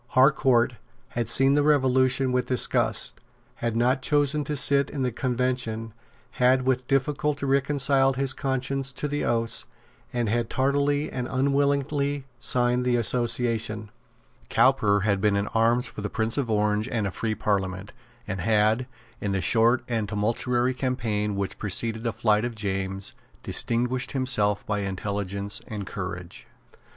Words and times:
Harcourt 0.15 0.77
had 1.09 1.29
seen 1.29 1.53
the 1.53 1.61
Revolution 1.61 2.31
with 2.31 2.47
disgust, 2.47 3.19
had 3.57 3.75
not 3.75 4.01
chosen 4.01 4.43
to 4.45 4.55
sit 4.55 4.89
in 4.89 5.03
the 5.03 5.11
Convention, 5.11 5.93
had 6.31 6.63
with 6.63 6.87
difficulty 6.87 7.45
reconciled 7.45 8.15
his 8.17 8.33
conscience 8.33 8.91
to 8.93 9.07
the 9.07 9.23
oaths, 9.23 9.67
and 10.11 10.27
had 10.27 10.49
tardily 10.49 11.11
and 11.11 11.27
unwillingly 11.29 12.25
signed 12.39 12.83
the 12.83 12.95
Association. 12.95 13.91
Cowper 14.49 15.01
had 15.01 15.21
been 15.21 15.35
in 15.35 15.45
arms 15.49 15.87
for 15.87 16.01
the 16.01 16.09
Prince 16.09 16.35
of 16.35 16.49
Orange 16.49 16.87
and 16.89 17.05
a 17.05 17.11
free 17.11 17.35
Parliament, 17.35 17.93
and 18.27 18.41
had, 18.41 18.87
in 19.19 19.33
the 19.33 19.39
short 19.41 19.83
and 19.87 20.09
tumultuary 20.09 20.73
campaign 20.73 21.35
which 21.35 21.59
preceded 21.59 22.03
the 22.03 22.11
flight 22.11 22.43
of 22.43 22.55
James, 22.55 23.13
distinguished 23.43 24.13
himself 24.13 24.65
by 24.65 24.79
intelligence 24.79 25.61
and 25.67 25.85
courage. 25.85 26.47